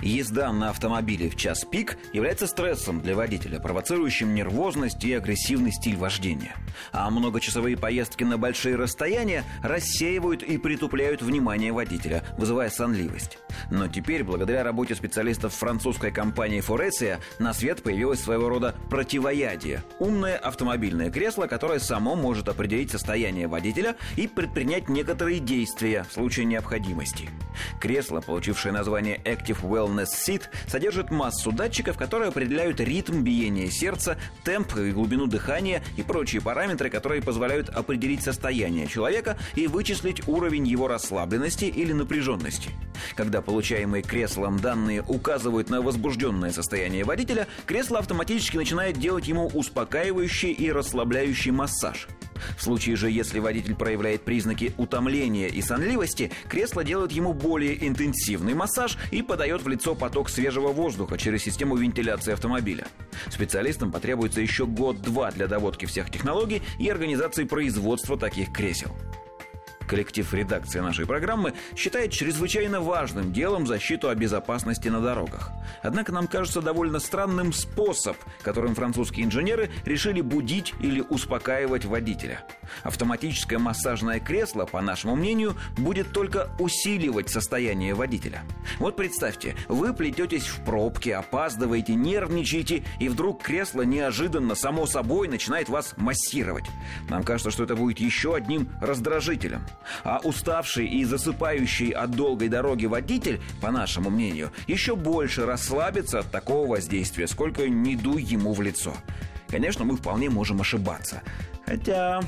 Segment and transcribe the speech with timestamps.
[0.00, 5.96] Езда на автомобиле в час пик является стрессом для водителя, провоцирующим нервозность и агрессивный стиль
[5.96, 6.56] вождения.
[6.92, 13.38] А многочасовые поездки на большие расстояния рассеивают и притупляют внимание водителя, вызывая сонливость.
[13.70, 20.36] Но теперь, благодаря работе специалистов французской компании Фореция, на свет появилось своего рода противоядие– умное
[20.36, 27.30] автомобильное кресло, которое само может определить состояние водителя и предпринять некоторые действия в случае необходимости.
[27.80, 34.76] Кресло, получившее название Active Wellness Seat, содержит массу датчиков, которые определяют ритм биения сердца, темп
[34.76, 40.88] и глубину дыхания и прочие параметры, которые позволяют определить состояние человека и вычислить уровень его
[40.88, 42.70] расслабленности или напряженности.
[43.16, 50.52] Когда получаемые креслом данные указывают на возбужденное состояние водителя, кресло автоматически начинает делать ему успокаивающий
[50.52, 52.08] и расслабляющий массаж.
[52.56, 58.54] В случае же, если водитель проявляет признаки утомления и сонливости, кресло делает ему более интенсивный
[58.54, 62.86] массаж и подает в лицо поток свежего воздуха через систему вентиляции автомобиля.
[63.30, 68.94] Специалистам потребуется еще год-два для доводки всех технологий и организации производства таких кресел.
[69.86, 75.50] Коллектив редакции нашей программы считает чрезвычайно важным делом защиту о безопасности на дорогах.
[75.82, 82.44] Однако нам кажется довольно странным способ, которым французские инженеры решили будить или успокаивать водителя.
[82.82, 88.42] Автоматическое массажное кресло, по нашему мнению, будет только усиливать состояние водителя.
[88.78, 95.68] Вот представьте, вы плететесь в пробке, опаздываете, нервничаете, и вдруг кресло неожиданно, само собой, начинает
[95.68, 96.64] вас массировать.
[97.08, 99.64] Нам кажется, что это будет еще одним раздражителем.
[100.02, 106.30] А уставший и засыпающий от долгой дороги водитель, по нашему мнению, еще больше расслабится от
[106.30, 108.94] такого воздействия, сколько не дуй ему в лицо.
[109.48, 111.22] Конечно, мы вполне можем ошибаться.
[111.66, 112.20] Хотя...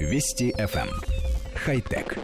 [0.00, 0.88] Вести FM.
[0.88, 1.00] Эм.
[1.54, 2.18] Хай-тек.